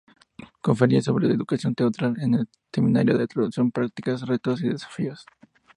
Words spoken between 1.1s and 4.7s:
traducción teatral en el seminario La traducción: prácticas, retos,